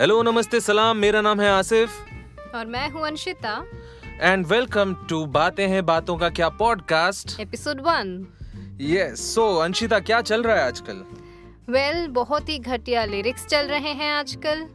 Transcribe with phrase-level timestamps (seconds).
[0.00, 1.90] Hello नमस्ते सलाम मेरा नाम है आसिफ।
[2.54, 3.64] और मैं हूँ अंशिता।
[4.20, 8.26] एंड वेलकम टू बातें हैं बातों का क्या podcast episode one
[8.80, 11.04] yes so Anshita क्या चल रहा है आजकल?
[11.72, 14.66] वेल well, बहुत ही घटिया लिरिक्स चल रहे हैं आजकल।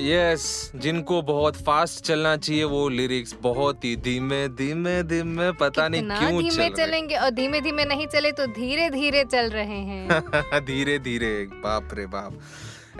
[0.00, 5.88] यस yes, जिनको बहुत फास्ट चलना चाहिए वो लिरिक्स बहुत ही धीमे धीमे धीमे पता
[5.88, 9.80] नहीं क्यों धीमे चल चलेंगे और धीमे धीमे नहीं चले तो धीरे धीरे चल रहे
[9.80, 10.08] हैं।
[10.60, 12.38] धीरे धीरे बाप रे बाप।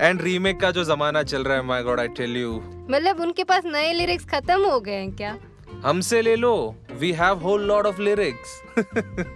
[0.01, 2.53] एंड रीमेक का जो जमाना चल रहा है my God I tell you
[2.91, 5.37] मतलब उनके पास नए लिरिक्स खत्म हो गए हैं क्या?
[5.85, 6.53] हमसे ले लो
[6.93, 8.61] we have whole lot of lyrics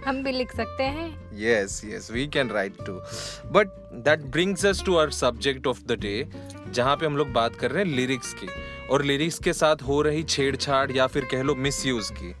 [0.05, 2.93] हम भी लिख सकते हैं। Yes yes we can write too
[3.51, 3.67] but
[4.05, 6.27] that brings us to our subject of the day
[6.71, 8.47] जहाँ पे हम लोग बात कर रहे हैं लिरिक्स की।
[8.87, 12.33] और लिरिक्स के साथ हो रही छेड़छाड़ या फिर कह लो मिसयूज की।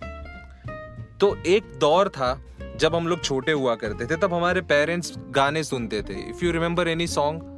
[1.19, 2.39] तो एक दौर था
[2.77, 6.51] जब हम लोग छोटे हुआ करते थे तब हमारे पेरेंट्स गाने सुनते थे। If you
[6.51, 7.55] remember any song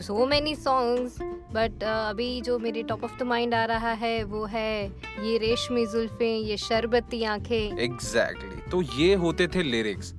[0.00, 1.16] so many songs
[1.54, 4.86] but अभी जो मेरे टॉप ऑफ़ द माइंड आ रहा है वो है
[5.22, 8.70] ये रेशमी जुल्फे ये शरबती आँखें। Exactly exactly.
[8.70, 10.14] तो ये होते थे लिरिक्स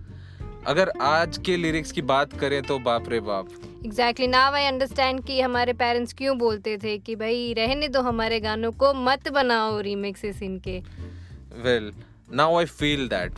[0.68, 3.48] अगर आज के लिरिक्स की बात करें तो बाप रे बाप।
[3.86, 8.40] एग्जैक्टली नाउ आई अंडरस्टैंड कि हमारे पेरेंट्स क्यों बोलते थे कि भाई रहने दो हमारे
[8.40, 10.80] गानों को मत बनाओ रीमिक्सेस इनके।
[11.64, 11.92] Well
[12.34, 13.34] now I feel that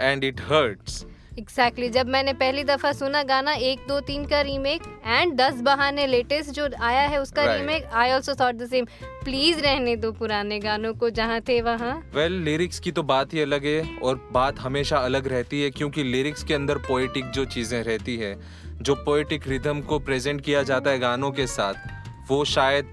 [0.00, 1.04] and it hurts
[1.38, 1.94] exactly exactly.
[1.94, 6.50] जब मैंने पहली दफ़ा सुना गाना एक दो तीन का रीमेक एंड दस बहाने लेटेस्ट
[6.50, 7.58] जो आया है उसका right.
[7.58, 8.84] Remake I also thought the same
[9.24, 13.40] please रहने दो पुराने गानों को जहाँ थे वहाँ वेल लिरिक्स की तो बात ही
[13.40, 17.82] अलग है और बात हमेशा अलग रहती है क्योंकि लिरिक्स के अंदर पोएटिक जो चीज़ें
[17.82, 18.34] रहती है
[18.80, 22.92] जो पोएटिक रिदम को प्रेजेंट किया जाता है गानों के साथ वो शायद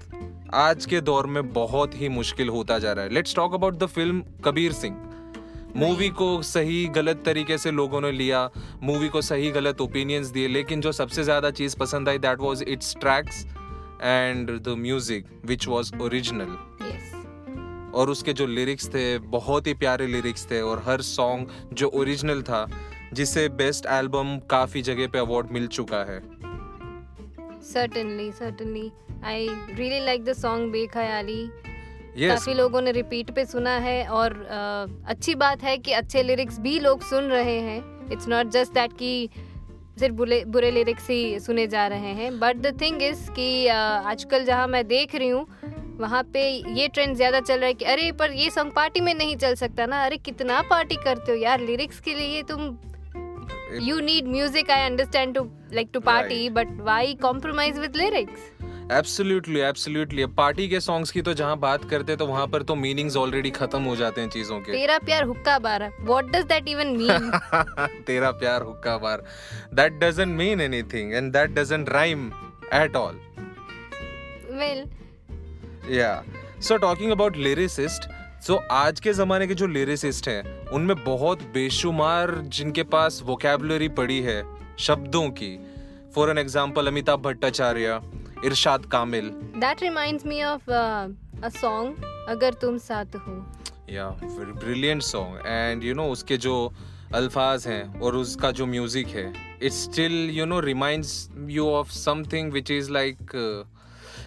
[0.56, 3.86] आज के दौर में बहुत ही मुश्किल होता जा रहा है let's talk about the
[3.88, 4.96] film Kabir Singh
[5.76, 8.50] movie को सही गलत तरीके से लोगों ने लिया
[8.82, 12.62] मूवी को सही गलत ओपिनियंस दिए लेकिन जो सबसे ज़्यादा चीज़ पसंद आई that was
[12.68, 13.44] its tracks
[14.02, 16.56] and the music which was original
[17.94, 22.42] और उसके जो लिरिक्स थे बहुत ही प्यारे लिरिक्स थे और हर सॉन्ग जो ओरिजिनल
[22.42, 22.66] था
[23.12, 26.22] जिसे बेस्ट एल्बम काफ़ी जगह पे अवार्ड मिल चुका है।
[27.66, 28.92] Certainly certainly.
[29.24, 29.36] I
[29.78, 31.42] really like the song बेखयाली
[32.18, 32.28] yes.
[32.28, 36.58] काफ़ी लोगों ने रिपीट पे सुना है और uh, अच्छी बात है कि अच्छे लिरिक्स
[36.60, 37.82] भी लोग सुन रहे हैं।
[38.12, 39.28] इट्स नॉट जस्ट दैट कि
[39.98, 44.44] सिर्फ़ बुरे बुरे लिरिक्स ही सुने जा रहे हैं। बट द थिंग इज़ कि आजकल
[44.44, 45.46] जहाँ मैं देख रही हूँ
[45.98, 46.40] वहाँ पे
[46.78, 49.54] ये ट्रेंड ज़्यादा चल रहा है कि अरे पर ये सॉन्ग पार्टी में नहीं चल
[49.54, 52.42] सकता ना। अरे कितना पार्टी करते हो यार लिरिक्स के लिए?
[52.42, 52.76] तुम
[53.82, 58.50] you need music I understand to like to party but why compromise with lyrics
[58.92, 62.74] absolutely absolutely party के सॉन्ग्स की तो जहाँ बात करते हैं तो वहाँ पर तो
[62.74, 66.68] मीनिंग्स ऑलरेडी खत्म हो जाते हैं चीज़ों के। तेरा प्यार hookah bar what does that
[66.68, 67.30] even mean
[68.06, 69.22] तेरा प्यार hookah bar.
[69.74, 72.26] That doesn't mean anything and that doesn't rhyme
[72.74, 73.20] at all
[74.52, 74.84] well
[75.90, 76.22] yeah
[76.60, 78.08] so talking about lyricist
[78.46, 84.20] so आज के जमाने के जो लिरिसिस्ट हैं उनमें बहुत बेशुमार जिनके पास वोकेबलरी पड़ी
[84.22, 84.42] है
[84.78, 85.56] शब्दों की।
[86.14, 88.00] For an example Amitabh Bhattacharya
[88.44, 89.28] Irshad Kamil.
[89.56, 93.36] That reminds me of a song अगर तुम साथ हो
[93.90, 96.54] yeah brilliant song and you know उसके जो
[97.14, 99.32] अल्फाज हैं और उसका जो म्यूज़िक है
[99.62, 103.34] it's still you know reminds you of something which is like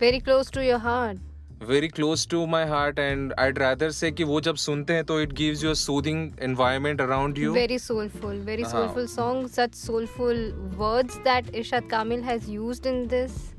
[0.01, 1.19] very close to your heart
[1.63, 5.19] very close to my heart and I rather say कि वो जब सुनते हैं तो
[5.21, 11.17] it gives you soothing environment around you very soulful very soulful song such soulful words
[11.25, 13.56] that Irshad Kamil has used in this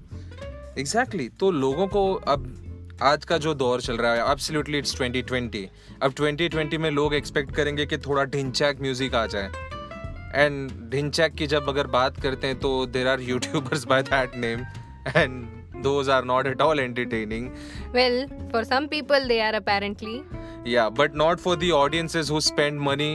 [0.79, 1.41] exactly exactly.
[1.41, 2.55] तो लोगों को अब
[3.03, 5.67] आज का जो दौर चल रहा है एब्सोल्युटली इट्स 2020
[6.03, 9.51] अब 2020 में लोग एक्सपेक्ट करेंगे कि थोड़ा ढिंचैक म्यूज़िक आ जाए
[10.35, 14.65] एंड ढिंचैक की जब अगर बात करते हैं तो there are YouTubers by that name
[15.17, 15.47] and
[15.83, 17.45] those are not at all entertaining
[17.97, 18.17] well
[18.53, 20.15] for some people they are apparently
[20.73, 23.11] yeah but not for the audiences who spend money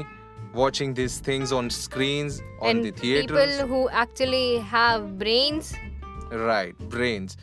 [0.56, 4.46] watching these things on screens on and the theaters people who actually
[4.76, 5.74] have brains
[6.34, 7.38] right right, brains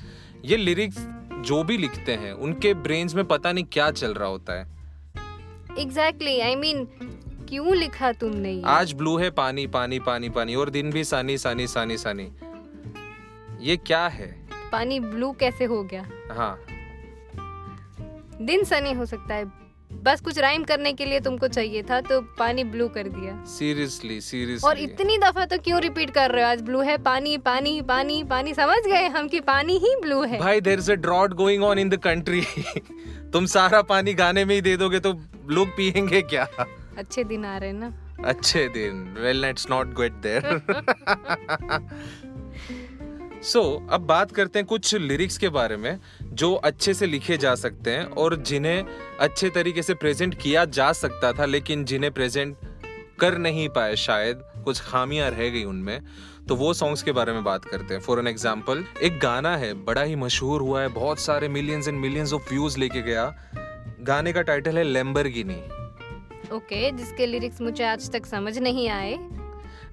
[0.44, 0.96] ये lyrics
[1.40, 4.66] जो भी लिखते हैं उनके brains में पता नहीं क्या चल रहा होता है।
[5.78, 6.84] एग्जैक्टली आई मीन
[7.48, 8.62] क्यों लिखा तुमने ये?
[8.66, 12.32] आज ब्लू है पानी पानी पानी पानी और दिन भी सानी सानी सानी सानी
[13.60, 14.48] ये क्या है?
[14.72, 16.06] पानी ब्लू कैसे हो गया?
[16.30, 16.60] हाँ।
[18.42, 19.59] दिन सनी हो सकता है
[20.02, 24.20] बस कुछ राइम करने के लिए तुमको चाहिए था तो पानी ब्लू कर दिया। सीरियसली
[24.20, 26.50] सीरियसली और इतनी दफ़ा तो क्यों रिपीट कर रहे हो?
[26.50, 30.38] आज ब्लू है पानी पानी पानी पानी। समझ गए हम कि पानी ही ब्लू है।
[30.38, 32.42] भाई there is a drought going on in the country
[33.32, 35.12] तुम सारा पानी गाने में ही दे दोगे तो
[35.50, 36.48] लोग पियेंगे क्या?
[36.98, 37.92] अच्छे दिन आ रहे हैं ना।
[38.24, 40.60] अच्छे दिन। Well let's not get there
[43.42, 43.62] so
[43.92, 45.98] अब बात करते हैं कुछ लिरिक्स के बारे में।
[46.40, 48.84] जो अच्छे से लिखे जा सकते हैं और जिन्हें
[49.20, 52.56] अच्छे तरीके से प्रेजेंट किया जा सकता था लेकिन जिन्हें प्रेजेंट
[53.20, 56.00] कर नहीं पाए शायद कुछ खामियाँ रह गई उनमें।
[56.48, 59.72] तो वो सॉन्ग्स के बारे में बात करते हैं। फॉर एन एग्ज़ाम्पल एक गाना है
[59.84, 63.34] बड़ा ही मशहूर हुआ है बहुत सारे millions and millions of views लेके गया।
[64.00, 69.18] गाने का टाइटल है लेम्बर ओके okay, जिसके लिरिक्स मुझे आज तक समझ नहीं आए।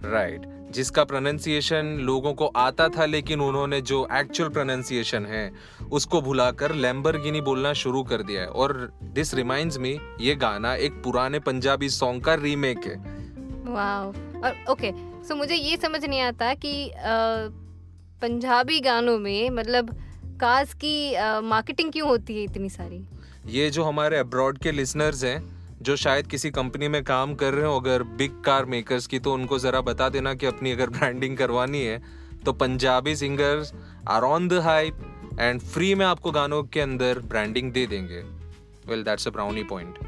[0.03, 0.56] Right right.
[0.71, 5.51] जिसका प्रोनाउंसिएशन लोगों को आता था लेकिन उन्होंने जो एक्चुअल प्रोनाउंसिएशन है
[5.91, 11.01] उसको भुलाकर लैम्बरगिनी बोलना शुरू कर दिया है। और दिस रिमाइंड्स मी ये गाना एक
[11.03, 12.95] पुराने पंजाबी सॉन्ग का रीमेक है।
[13.73, 14.91] वाओ और ओके
[15.23, 16.95] सो मुझे ये समझ नहीं आता कि आ,
[18.21, 19.95] पंजाबी गानों में मतलब
[20.41, 23.05] काज की मार्केटिंग क्यों होती है इतनी सारी?
[23.45, 27.65] ये जो हमारे अब्रॉड के लिसनर्स हैं जो शायद किसी कंपनी में काम कर रहे
[27.65, 31.38] हो अगर बिग कार मेकर्स की तो उनको ज़रा बता देना कि अपनी अगर ब्रांडिंग
[31.38, 32.01] करवानी है
[32.45, 33.74] तो Punjabi singers
[34.09, 38.21] are on the hype and free में आपको गानों के अंदर ब्रांडिंग दे देंगे।
[38.88, 40.00] Well that's a brownie point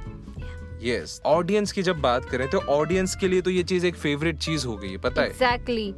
[0.84, 4.38] yes audience की जब बात करें तो ऑडियंस के लिए तो ये चीज़ एक फेवरेट
[4.38, 5.28] चीज़ हो गई है पता है?
[5.28, 5.94] Exactly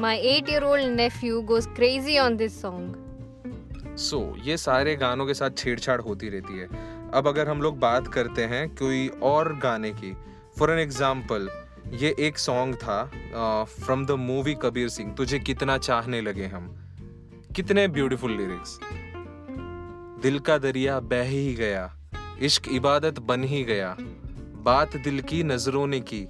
[0.00, 5.34] my 8 year old nephew goes crazy on this song so ये सारे गानों के
[5.34, 6.68] साथ छेड़छाड़ होती रहती है।
[7.14, 10.12] अब अगर हम लोग बात करते हैं कोई और गाने की
[10.58, 11.48] फॉर एन एग्ज़ाम्पल
[11.92, 16.68] ये एक सॉन्ग था from the movie Kabir Singh तुझे कितना चाहने लगे हम?
[17.56, 18.78] कितने ब्यूटीफुल लिरिक्स
[20.22, 21.90] दिल का दरिया बह ही गया,
[22.42, 23.94] इश्क इबादत बन ही गया,
[24.64, 26.26] बात दिल की नज़रों ने की,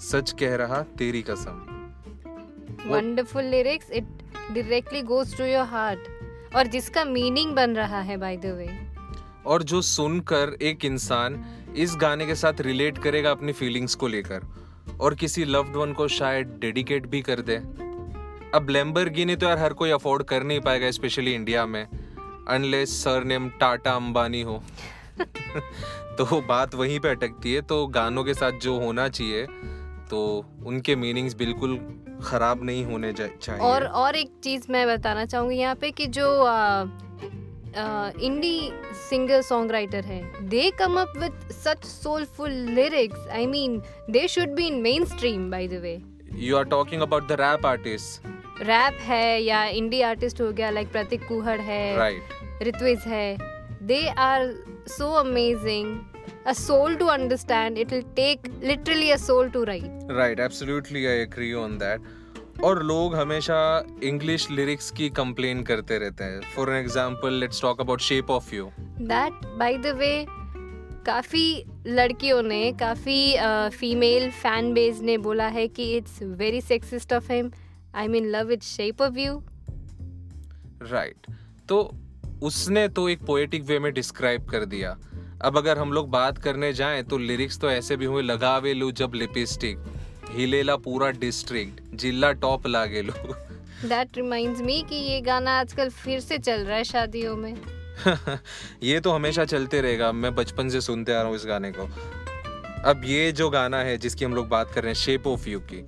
[0.00, 1.62] सच कह रहा तेरी कसम।
[2.86, 4.04] Wonderful lyrics it
[4.52, 8.68] directly goes to your heart और जिसका मीनिंग बन रहा है बाय द वे
[9.46, 11.44] और जो सुनकर एक इंसान
[11.76, 14.40] इस गाने के साथ रिलेट करेगा अपनी फीलिंग्स को लेकर,
[15.00, 17.56] और किसी लव्ड वन को शायद डेडिकेट भी कर दे।
[18.54, 23.48] अब लैम्बरगिनी तो यार हर कोई अफोर्ड कर नहीं पाएगा स्पेशली इंडिया में अनलेस सरनेम
[23.60, 24.62] टाटा अंबानी हो।
[26.18, 29.46] तो बात वहीं पे अटकती है तो गानों के साथ जो होना चाहिए
[30.10, 30.20] तो
[30.66, 31.76] उनके मीनिंग्स बिल्कुल
[32.24, 36.28] खराब नहीं होने चाहिए। और और एक चीज़ मैं बताना चाहूँगी यहाँ पे कि जो
[37.76, 38.70] इंडी
[39.08, 43.80] सिंगर सॉन्ग राइटर है। They come up with such soulful lyrics I mean
[44.10, 44.80] they should be in
[45.14, 45.98] mainstream by the way
[46.46, 48.26] you are talking about the rap artist
[48.66, 53.36] rap है या इंडी आर्टिस्ट हो गया लाइक प्रतीक कुहड़ है right Ritviz है।
[53.82, 54.54] They are
[54.88, 55.86] so amazing.
[56.50, 57.78] A soul to understand.
[57.84, 60.04] It will take literally a soul to write.
[60.18, 62.04] Right absolutely i agree on that.
[62.64, 63.58] और लोग हमेशा
[64.02, 68.54] English lyrics की कंप्लेन करते रहते हैं। For an example let's talk about shape of
[68.54, 70.26] you that by the way
[71.06, 73.36] काफ़ी लड़कियों ने काफ़ी
[73.76, 77.50] फीमेल फ़ैन बेस ने बोला है कि it's very sexist of him
[77.94, 79.42] I mean love it shape of you
[80.82, 81.26] right
[81.68, 81.90] तो
[82.42, 84.96] उसने तो एक पोएटिक वे में डिस्क्राइब कर दिया।
[85.42, 88.90] अब अगर हम लोग बात करने जाएँ तो लिरिक्स तो ऐसे भी हुए लगावे लू
[88.92, 89.78] जब लिपस्टिक
[90.30, 93.34] हिलेला पूरा डिस्ट्रिक्ट जिला टॉप लो।
[93.88, 97.54] दैट रिमाइंड्स मी कि ये गाना आजकल फिर से चल रहा है शादियों में।
[98.82, 101.88] ये तो हमेशा चलते रहेगा मैं बचपन से सुनते आ रहा हूँ इस गाने को।
[102.84, 105.60] अब ये जो गाना है जिसकी हम लोग बात कर रहे हैं शेप ऑफ़ यू
[105.60, 105.80] की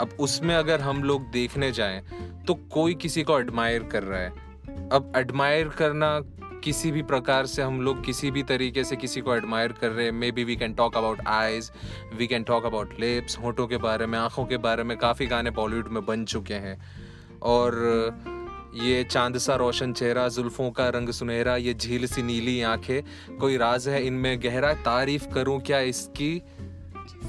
[0.00, 2.02] अब उसमें अगर हम लोग देखने जाएँ
[2.46, 4.30] तो कोई किसी को एडमायर कर रहा है।
[4.92, 6.20] अब एडमायर करना
[6.64, 10.04] किसी भी प्रकार से हम लोग किसी भी तरीके से किसी को एडमायर कर रहे
[10.04, 11.70] हैं। Maybe we can talk about eyes
[12.14, 15.50] we can talk about lips होठों के बारे में आँखों के बारे में काफ़ी गाने
[15.50, 16.78] बॉलीवुड में बन चुके हैं।
[17.42, 17.74] और
[18.74, 23.56] ये चाँद सा रोशन चेहरा जुल्फों का रंग सुनहरा ये झील सी नीली आँखें कोई
[23.56, 26.42] राज है इनमें गहरा तारीफ़ करूँ क्या इसकी?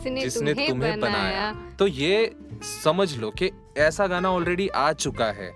[0.03, 2.35] जिसने तुम्हें, तुम्हें बनाया।, बनाया। तो ये
[2.83, 5.51] समझ लो कि ऐसा गाना ऑलरेडी आ चुका है।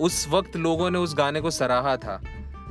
[0.00, 2.22] उस वक्त लोगों ने उस गाने को सराहा था।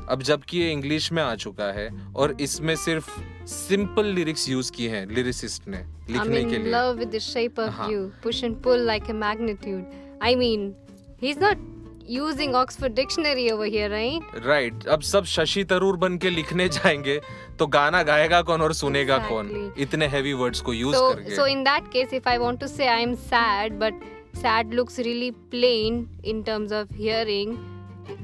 [0.10, 3.10] अब जबकि ये इंग्लिश में आ चुका है और इसमें सिर्फ़
[3.48, 5.78] सिंपल लिरिक्स यूज़ की हैं लिरिसिस्ट ने
[6.10, 10.20] लिखने के लिए। Love with the shape of you push and pull like a magnitude
[10.24, 10.74] I mean
[11.22, 11.74] he is not
[12.10, 17.20] using Oxford dictionary over here right right अब सब शशि तरूर बन के लिखने जाएँगे
[17.60, 19.50] तो गाना गाएगा कौन और सुनेगा exactly.
[19.50, 22.68] कौन इतने हैवी वर्ड्स को यूज़ करके। So in that case if I want to
[22.68, 24.04] say I am sad but
[24.36, 27.58] sad looks really plain in terms of hearing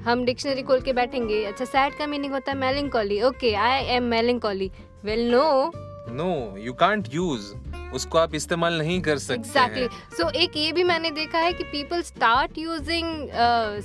[0.05, 4.03] हम डिक्शनरी खोल के बैठेंगे अच्छा सैड का मीनिंग होता है melancholy okay I am
[4.15, 4.71] melancholy
[5.05, 5.71] well no
[6.09, 7.53] no you can't use
[7.93, 10.17] उसको आप इस्तेमाल नहीं कर सकते एग्जैक्टली exactly.
[10.17, 13.29] सो so, एक ये भी मैंने देखा है कि पीपल स्टार्ट यूजिंग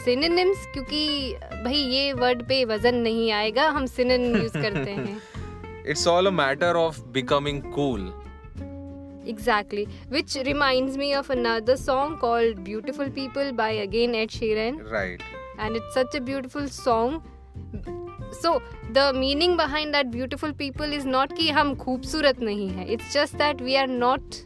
[0.05, 1.33] सिनोनिम्स क्योंकि
[1.65, 5.21] भाई ये वर्ड पे वज़न नहीं आएगा हम सिनोनिम यूज़ करते हैं
[5.87, 8.13] it's all a matter of becoming cool
[9.27, 9.89] Exactly.
[10.09, 14.79] Which reminds me of another song called Beautiful People by again Ed Sheeran.
[14.89, 15.25] Right.
[15.59, 17.23] and it's such a beautiful song.
[18.41, 22.83] So the meaning behind that beautiful people is not ki hum khoobsurat nahi hai.
[22.83, 24.43] It's just that we are not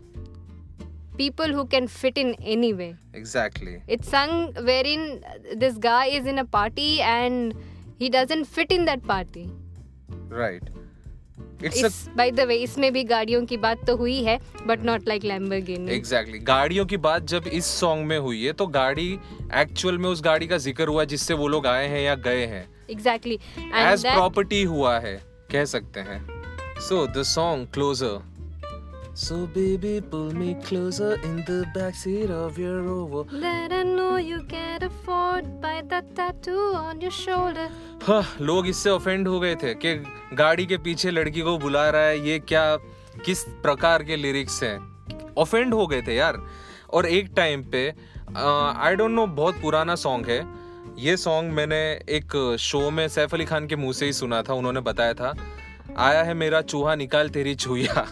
[1.16, 3.82] people who can fit in anyway exactly.
[3.86, 5.24] It's sung wherein
[5.54, 7.54] this guy is in a party and
[7.98, 9.50] he doesn't fit in that party.
[10.28, 10.62] Right.
[11.60, 15.24] It's by the way इसमें भी गाड़ियों की बात तो हुई है but not like
[15.24, 19.08] Lamborghini exactly गाड़ियों की बात जब इस सॉन्ग में हुई है तो गाड़ी
[19.54, 22.66] एक्चुअल में उस गाड़ी का ज़िक्र हुआ जिससे वो लोग आए हैं या गए हैं।
[22.90, 25.20] एग्जैक्टली एज प्रॉपर्टी हुआ है
[25.52, 26.20] कह सकते हैं।
[26.88, 28.18] So the song closer
[29.14, 33.24] So baby, pull me closer in the backseat of your Rover.
[33.32, 37.68] Let I know you can't afford by that tattoo on your shoulder.
[38.02, 39.94] हाँ, लोग इससे ऑफेंड हो गए थे कि
[40.36, 42.64] गाड़ी के पीछे लड़की को बुला रहा है ये क्या
[43.24, 44.78] किस प्रकार के लिरिक्स हैं
[45.38, 46.40] ऑफेंड हो गए थे यार
[46.92, 47.86] और एक टाइम पे
[48.36, 50.44] आई डोंट नो बहुत पुराना सॉन्ग है
[50.98, 51.82] ये सॉन्ग मैंने
[52.16, 55.34] एक शो में सैफ अली खान के मुँह से ही सुना था उन्होंने बताया था
[55.98, 58.06] आया है मेरा चूहा निकाल तेरी छुइया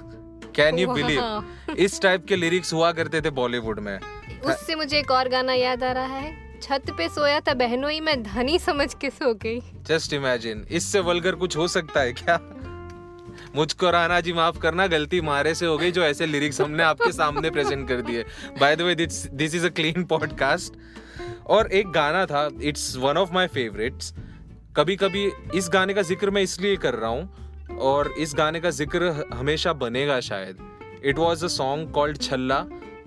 [0.56, 5.10] कैन यू बिलीव इस टाइप के लिरिक्स हुआ करते थे बॉलीवुड में। उससे मुझे एक
[5.10, 8.92] और गाना याद आ रहा है। छत पे सोया था बहनों ही मैं धनी समझ
[8.94, 12.38] के सो गई। जस्ट इमेजिन इससे वल्गर कुछ हो सकता है क्या?
[13.56, 17.12] मुझको राना जी माफ़ करना गलती मारे से हो गई जो ऐसे लिरिक्स हमने आपके
[17.12, 18.24] सामने प्रेजेंट कर दिए।
[18.60, 20.74] By the way this is a clean podcast
[21.46, 24.12] और एक गाना था it's one of my favourites
[24.76, 28.70] कभी कभी इस गाने का ज़िक्र मैं इसलिए कर रहा हूँ और इस गाने का
[28.70, 30.58] ज़िक्र हमेशा बनेगा शायद।
[31.04, 32.58] It was a song called Challa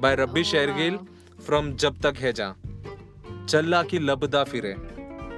[0.01, 0.97] by Rabbi Shergill
[1.45, 2.53] from जब तक है जा
[3.49, 4.75] चल्ला की लबदा फिरे।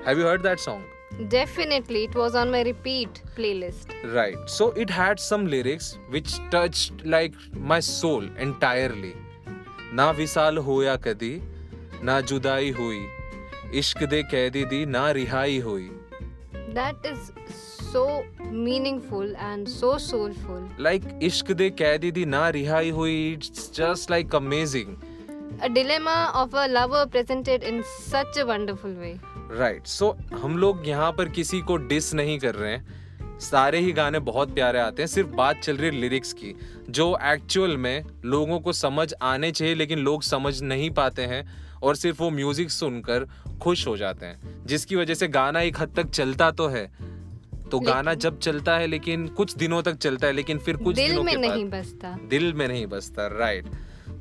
[0.08, 0.92] Have you heard that song
[1.32, 3.92] Definitely, it was on my repeat playlist.
[4.14, 4.38] Right.
[4.54, 7.36] So it had some lyrics which touched like
[7.72, 9.12] my soul entirely.
[9.94, 11.32] ना विसाल होया कदी
[12.04, 13.06] ना जुदाई हुई।
[13.80, 15.90] इश्क दे कैदी दी ना रिहाई हुई।
[16.74, 17.32] That is
[17.92, 20.64] so meaningful and so soulful.
[20.80, 24.96] Like इश्क दे कैदी दी ना रिहाई हुई it's just like amazing.
[25.62, 29.14] A dilemma of a lover presented in such a wonderful way.
[29.52, 29.88] Right right.
[29.88, 33.92] So so, हम लोग यहाँ पर किसी को डिस नहीं कर रहे हैं सारे ही
[33.92, 36.54] गाने बहुत प्यारे आते हैं सिर्फ़ बात चल रही है लिरिक्स की
[36.90, 41.44] जो एक्चुअल में लोगों को समझ आने चाहिए लेकिन लोग समझ नहीं पाते हैं
[41.84, 43.28] और सिर्फ़ वो म्यूज़िक सुनकर
[43.62, 46.86] खुश हो जाते हैं। जिसकी वजह से गाना एक हद तक चलता तो है।
[47.72, 51.10] तो गाना जब चलता है लेकिन कुछ दिनों तक चलता है लेकिन फिर कुछ दिल
[51.10, 53.68] दिनों में नहीं बसता। दिल में नहीं बसता राइट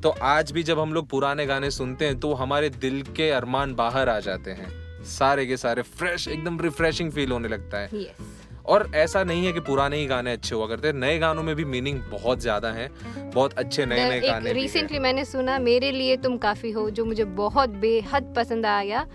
[0.02, 3.74] तो आज भी जब हम लोग पुराने गाने सुनते हैं तो हमारे दिल के अरमान
[3.74, 4.70] बाहर आ जाते हैं।
[5.08, 8.41] सारे के सारे फ्रेश एकदम रिफ्रेशिंग फील होने लगता है। Yes.
[8.66, 11.64] और ऐसा नहीं है कि पुराने ही गाने अच्छे हुआ करते नए गानों में भी
[11.64, 12.88] मीनिंग बहुत ज़्यादा है
[13.34, 17.24] बहुत अच्छे नए नए गाने रिसेंटली मैंने सुना मेरे लिए तुम काफ़ी हो जो मुझे
[17.24, 19.06] बहुत बेहद पसंद आया।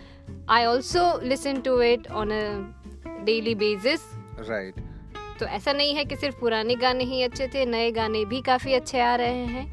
[0.50, 4.02] I also listen to it on a daily basis
[4.50, 4.86] right
[5.40, 8.74] तो ऐसा नहीं है कि सिर्फ़ पुराने गाने ही अच्छे थे नए गाने भी काफ़ी
[8.74, 9.66] अच्छे आ रहे हैं।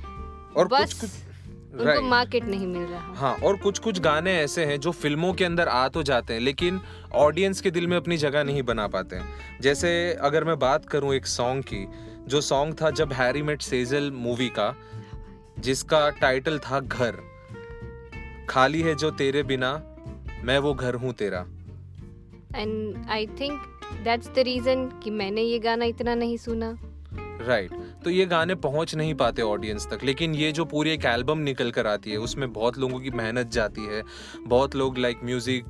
[0.54, 1.10] और बस। कुछ कुछ
[1.74, 5.44] उनको मार्केट नहीं मिल रहा। हाँ और कुछ कुछ गाने ऐसे हैं जो फ़िल्मों के
[5.44, 6.80] अंदर आ तो जाते हैं लेकिन
[7.14, 11.14] ऑडियंस के दिल में अपनी जगह नहीं बना पाते हैं। जैसे अगर मैं बात करूँ
[11.14, 11.86] एक सॉन्ग की
[12.28, 14.74] जो सॉन्ग था जब हैरी मेट सेजल मूवी का
[15.58, 17.18] जिसका टाइटल था घर।
[18.48, 19.72] खाली है जो तेरे बिना
[20.44, 21.46] मैं वो घर हूँ तेरा।
[22.56, 23.60] And I think
[24.04, 26.76] that's the reason कि मैंने ये गाना इतना नहीं सुना।
[27.46, 27.83] Right right.
[28.04, 31.70] तो ये गाने पहुँच नहीं पाते ऑडियंस तक। लेकिन ये जो पूरी एक एल्बम निकल
[31.70, 34.02] कर आती है, उसमें बहुत लोगों की मेहनत जाती है।
[34.46, 35.64] बहुत लोग like music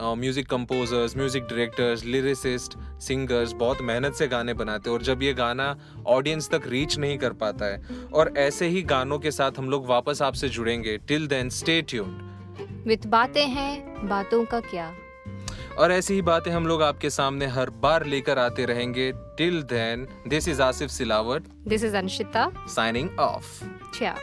[0.00, 5.32] music composers music directors lyricist singers बहुत मेहनत से गाने बनाते हैं। और जब ये
[5.34, 5.74] गाना
[6.08, 7.82] ऑडियंस तक रीच नहीं कर पाता है,
[8.12, 12.86] और ऐसे ही गानों के साथ हम लोग वापस आपसे जुड़ेंगे। Till then stay tuned
[12.86, 14.92] with बातें हैं, बातों का क्या।
[15.78, 20.06] और ऐसी ही बातें हम लोग आपके सामने हर बार लेकर आते रहेंगे। Till then
[20.28, 24.16] this is Asif Silawat this is Anshita signing off ciao.